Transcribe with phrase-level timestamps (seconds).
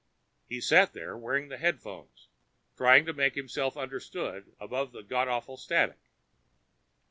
[0.49, 2.27] He sat there, wearing the headphones,
[2.75, 5.99] trying to make himself understood above the godawful static.